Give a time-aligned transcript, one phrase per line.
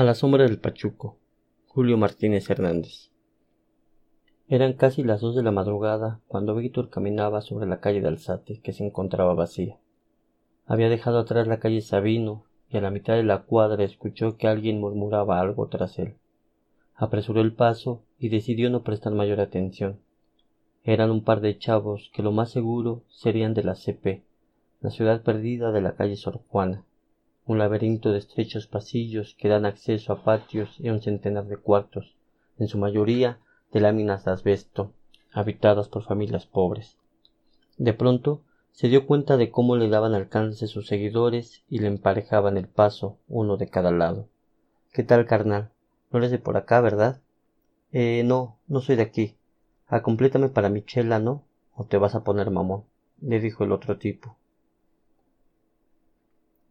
[0.00, 1.18] A la sombra del Pachuco.
[1.66, 3.10] Julio Martínez Hernández.
[4.48, 8.60] Eran casi las dos de la madrugada cuando Víctor caminaba sobre la calle de Alzate,
[8.62, 9.76] que se encontraba vacía.
[10.64, 14.48] Había dejado atrás la calle Sabino y a la mitad de la cuadra escuchó que
[14.48, 16.14] alguien murmuraba algo tras él.
[16.94, 20.00] Apresuró el paso y decidió no prestar mayor atención.
[20.82, 24.22] Eran un par de chavos que lo más seguro serían de la CP,
[24.80, 26.86] la ciudad perdida de la calle Sor Juana
[27.50, 31.56] un laberinto de estrechos pasillos que dan acceso a patios y a un centenar de
[31.56, 32.14] cuartos,
[32.60, 33.40] en su mayoría
[33.72, 34.92] de láminas de asbesto,
[35.32, 36.96] habitadas por familias pobres.
[37.76, 42.56] De pronto se dio cuenta de cómo le daban alcance sus seguidores y le emparejaban
[42.56, 44.28] el paso, uno de cada lado.
[44.92, 45.70] ¿Qué tal, carnal?
[46.12, 47.20] No eres de por acá, ¿verdad?
[47.90, 49.34] Eh, no, no soy de aquí.
[49.88, 51.42] Acomplétame para mi chela, ¿no?
[51.74, 52.84] ¿O te vas a poner mamón?
[53.20, 54.36] le dijo el otro tipo.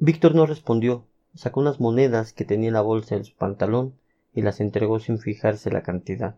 [0.00, 3.94] Víctor no respondió, sacó unas monedas que tenía en la bolsa de su pantalón
[4.32, 6.36] y las entregó sin fijarse la cantidad.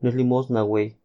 [0.00, 0.98] No es limosna, güey.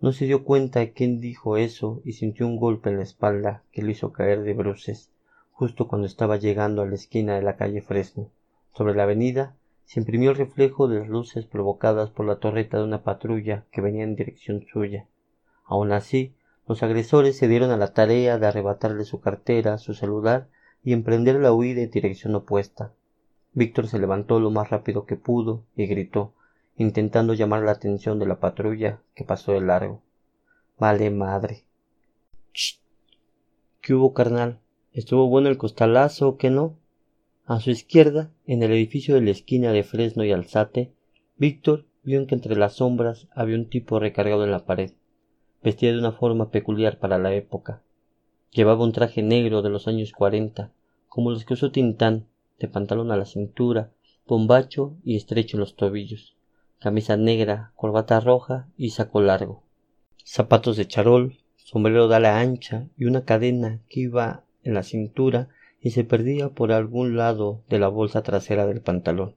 [0.00, 3.62] No se dio cuenta de quién dijo eso y sintió un golpe en la espalda
[3.70, 5.12] que lo hizo caer de bruces,
[5.52, 8.28] justo cuando estaba llegando a la esquina de la calle Fresno.
[8.74, 12.84] Sobre la avenida se imprimió el reflejo de las luces provocadas por la torreta de
[12.84, 15.06] una patrulla que venía en dirección suya.
[15.64, 16.34] Aun así,
[16.66, 20.48] los agresores se dieron a la tarea de arrebatarle su cartera, su celular
[20.82, 22.92] y emprender la huida en dirección opuesta.
[23.52, 26.32] Víctor se levantó lo más rápido que pudo y gritó,
[26.76, 30.02] intentando llamar la atención de la patrulla que pasó de largo.
[30.78, 31.64] Vale madre.
[33.80, 34.60] ¿Qué hubo, carnal?
[34.92, 36.76] ¿Estuvo bueno el costalazo o qué no?
[37.46, 40.92] A su izquierda, en el edificio de la esquina de Fresno y Alzate,
[41.36, 44.92] Víctor vio que entre las sombras había un tipo recargado en la pared,
[45.62, 47.82] vestido de una forma peculiar para la época.
[48.52, 50.72] Llevaba un traje negro de los años cuarenta,
[51.08, 52.26] como los que usó Tintán,
[52.58, 53.92] de pantalón a la cintura,
[54.26, 56.36] bombacho y estrecho en los tobillos,
[56.78, 59.62] camisa negra, corbata roja y saco largo,
[60.24, 65.48] zapatos de charol, sombrero de ala ancha y una cadena que iba en la cintura
[65.80, 69.36] y se perdía por algún lado de la bolsa trasera del pantalón.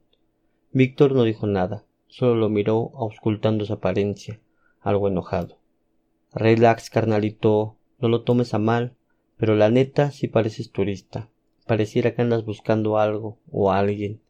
[0.72, 4.40] Víctor no dijo nada, solo lo miró auscultando su apariencia,
[4.82, 5.60] algo enojado.
[6.34, 8.96] Relax, carnalito, no lo tomes a mal,
[9.44, 11.28] pero la neta si pareces turista.
[11.68, 14.22] Pareciera que andas buscando algo o alguien.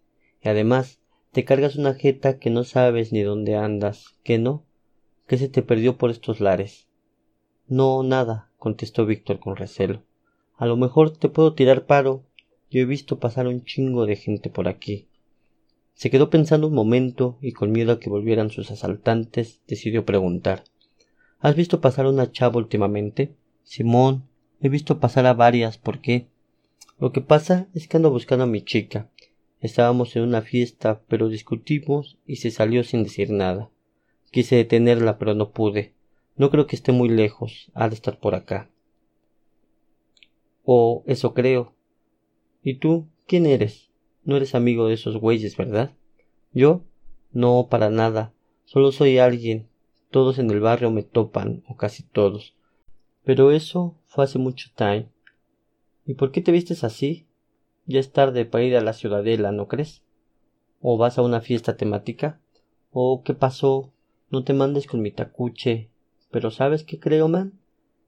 [0.42, 1.02] Y además
[1.32, 4.16] te cargas una jeta que no sabes ni dónde andas.
[4.24, 4.66] ¿Qué no?
[5.28, 6.88] ¿Qué se te perdió por estos lares?
[7.68, 10.02] No, nada, contestó Víctor con recelo.
[10.58, 12.24] A lo mejor te puedo tirar paro.
[12.72, 15.10] Yo he visto pasar un chingo de gente por aquí.
[15.94, 20.64] Se quedó pensando un momento y con miedo a que volvieran sus asaltantes decidió preguntar
[21.40, 23.36] ¿Has visto pasar una chava últimamente?
[23.62, 24.24] Simón,
[24.64, 26.28] He visto pasar a varias, ¿por qué?
[26.98, 29.10] Lo que pasa es que ando buscando a mi chica.
[29.60, 33.70] Estábamos en una fiesta, pero discutimos y se salió sin decir nada.
[34.32, 35.92] Quise detenerla, pero no pude.
[36.38, 38.70] No creo que esté muy lejos, ha de estar por acá.
[40.64, 41.74] Oh, eso creo.
[42.64, 43.10] ¿Y tú?
[43.28, 43.90] ¿Quién eres?
[44.24, 45.92] No eres amigo de esos güeyes, ¿verdad?
[46.54, 46.86] ¿Yo?
[47.34, 48.32] No, para nada.
[48.64, 49.68] Solo soy alguien.
[50.10, 52.56] Todos en el barrio me topan, o casi todos.
[53.24, 55.08] Pero eso fue hace mucho time.
[56.06, 57.26] ¿Y por qué te vistes así?
[57.86, 60.02] Ya es tarde para ir a la ciudadela, ¿no crees?
[60.82, 62.40] ¿O vas a una fiesta temática?
[62.92, 63.92] ¿O qué pasó?
[64.30, 65.90] No te mandes con mi tacuche.
[66.32, 67.60] Pero ¿sabes qué creo, man?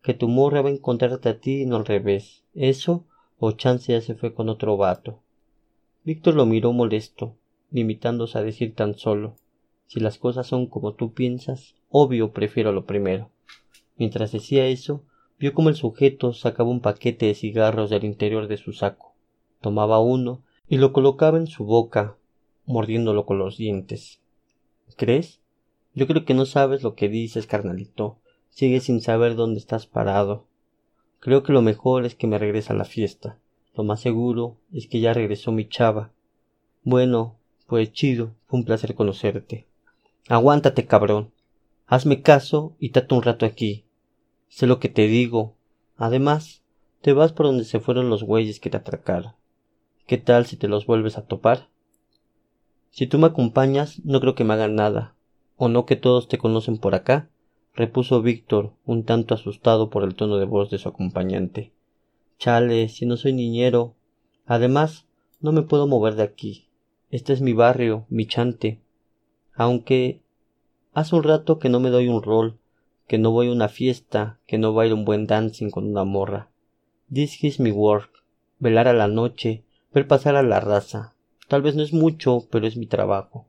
[0.01, 2.43] Que tu morra va a encontrarte a ti y no al revés.
[2.53, 3.05] Eso
[3.39, 5.19] o chance ya se fue con otro vato.
[6.03, 7.35] Víctor lo miró molesto,
[7.71, 9.35] limitándose a decir tan solo
[9.87, 13.29] si las cosas son como tú piensas, obvio prefiero lo primero.
[13.97, 15.03] Mientras decía eso,
[15.39, 19.13] vio como el sujeto sacaba un paquete de cigarros del interior de su saco,
[19.61, 22.17] tomaba uno y lo colocaba en su boca,
[22.65, 24.19] mordiéndolo con los dientes.
[24.97, 25.39] ¿Crees?
[25.93, 28.17] Yo creo que no sabes lo que dices, carnalito.
[28.49, 30.45] Sigues sin saber dónde estás parado.
[31.19, 33.37] Creo que lo mejor es que me regrese a la fiesta.
[33.75, 36.11] Lo más seguro es que ya regresó mi chava.
[36.83, 37.37] Bueno,
[37.67, 39.67] pues chido, fue un placer conocerte.
[40.27, 41.31] Aguántate, cabrón.
[41.87, 43.84] Hazme caso y tate un rato aquí.
[44.55, 45.57] Sé lo que te digo.
[45.97, 46.63] Además,
[47.01, 49.33] te vas por donde se fueron los güeyes que te atracaron.
[50.07, 51.67] ¿Qué tal si te los vuelves a topar?
[52.89, 55.13] Si tú me acompañas, no creo que me hagan nada.
[55.57, 57.27] ¿O no que todos te conocen por acá?
[57.73, 61.73] repuso Víctor, un tanto asustado por el tono de voz de su acompañante.
[62.39, 63.95] Chale, si no soy niñero.
[64.45, 65.05] Además,
[65.41, 66.69] no me puedo mover de aquí.
[67.11, 68.79] Este es mi barrio, mi chante.
[69.53, 70.21] Aunque
[70.93, 72.57] hace un rato que no me doy un rol,
[73.07, 76.49] que no voy a una fiesta, que no bailo un buen dancing con una morra.
[77.13, 78.09] This is my work.
[78.57, 79.63] Velar a la noche,
[79.93, 81.13] ver pasar a la raza.
[81.47, 83.45] Tal vez no es mucho, pero es mi trabajo.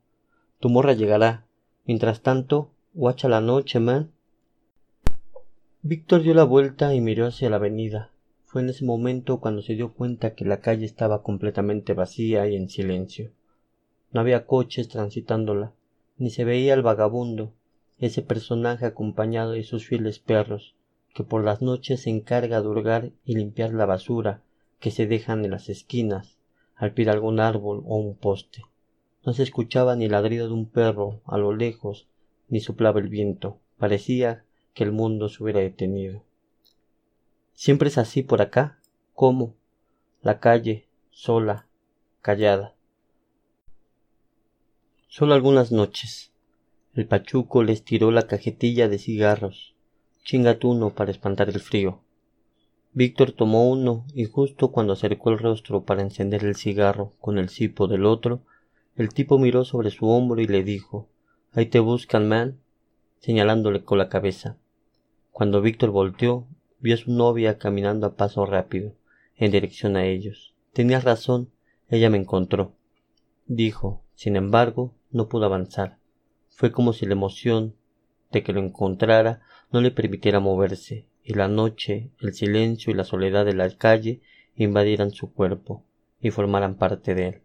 [0.60, 1.46] Tu morra llegará.
[1.86, 4.10] Mientras tanto, guacha la noche, man.
[5.82, 8.10] Víctor dio la vuelta y miró hacia la avenida.
[8.44, 12.56] Fue en ese momento cuando se dio cuenta que la calle estaba completamente vacía y
[12.56, 13.30] en silencio.
[14.12, 15.72] No había coches transitándola,
[16.18, 17.52] ni se veía el vagabundo,
[17.98, 20.74] ese personaje acompañado de sus fieles perros,
[21.14, 24.42] que por las noches se encarga de hurgar y limpiar la basura
[24.80, 26.36] que se dejan en las esquinas,
[26.74, 28.62] al pie de algún árbol o un poste.
[29.24, 32.06] No se escuchaba ni el ladrido de un perro a lo lejos,
[32.48, 33.58] ni soplaba el viento.
[33.78, 34.44] Parecía
[34.74, 36.22] que el mundo se hubiera detenido.
[37.54, 38.78] Siempre es así por acá.
[39.14, 39.54] ¿Cómo?
[40.22, 41.66] La calle, sola,
[42.20, 42.74] callada.
[45.08, 46.30] Solo algunas noches.
[46.96, 49.74] El pachuco les tiró la cajetilla de cigarros.
[50.24, 52.00] Chingate uno para espantar el frío.
[52.94, 57.50] Víctor tomó uno y justo cuando acercó el rostro para encender el cigarro con el
[57.50, 58.40] cipo del otro,
[58.96, 61.06] el tipo miró sobre su hombro y le dijo
[61.52, 62.60] Ahí te buscan, man,
[63.18, 64.56] señalándole con la cabeza.
[65.32, 66.46] Cuando Víctor volteó,
[66.80, 68.94] vio a su novia caminando a paso rápido,
[69.36, 70.54] en dirección a ellos.
[70.72, 71.50] Tenías razón,
[71.90, 72.72] ella me encontró.
[73.44, 75.98] Dijo, sin embargo, no pudo avanzar.
[76.56, 77.74] Fue como si la emoción
[78.32, 83.04] de que lo encontrara no le permitiera moverse, y la noche, el silencio y la
[83.04, 84.22] soledad de la calle
[84.56, 85.84] invadieran su cuerpo
[86.18, 87.42] y formaran parte de él.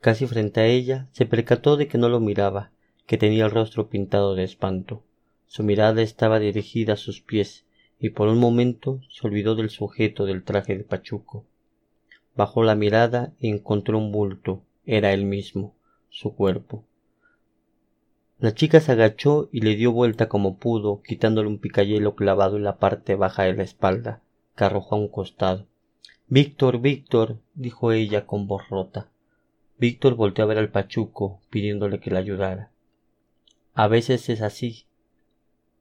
[0.00, 2.72] Casi frente a ella se percató de que no lo miraba,
[3.06, 5.04] que tenía el rostro pintado de espanto.
[5.46, 7.64] Su mirada estaba dirigida a sus pies,
[8.00, 11.44] y por un momento se olvidó del sujeto del traje de pachuco.
[12.34, 14.64] Bajó la mirada y encontró un bulto.
[14.86, 15.76] Era él mismo,
[16.10, 16.84] su cuerpo.
[18.44, 22.64] La chica se agachó y le dio vuelta como pudo, quitándole un picayelo clavado en
[22.64, 24.20] la parte baja de la espalda,
[24.54, 25.66] que arrojó a un costado.
[26.28, 29.08] Víctor, Víctor, dijo ella con voz rota.
[29.78, 32.70] Víctor volteó a ver al pachuco, pidiéndole que le ayudara.
[33.72, 34.84] A veces es así,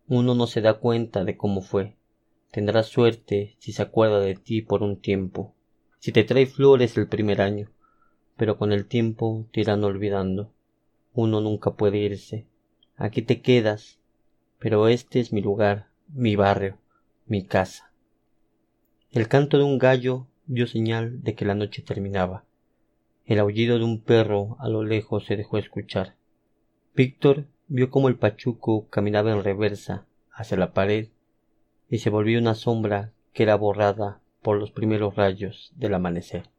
[0.08, 1.98] uno no se da cuenta de cómo fue.
[2.50, 5.54] Tendrás suerte si se acuerda de ti por un tiempo,
[6.00, 7.70] si te trae flores el primer año,
[8.38, 10.50] pero con el tiempo te irán olvidando.
[11.14, 12.46] Uno nunca puede irse.
[12.96, 14.00] Aquí te quedas,
[14.60, 16.78] pero este es mi lugar, mi barrio,
[17.26, 17.92] mi casa.
[19.12, 22.46] El canto de un gallo dio señal de que la noche terminaba.
[23.26, 26.16] El aullido de un perro a lo lejos se dejó escuchar.
[26.94, 31.10] Víctor vio como el pachuco caminaba en reversa hacia la pared
[31.90, 36.53] y se volvió una sombra que era borrada por los primeros rayos del amanecer.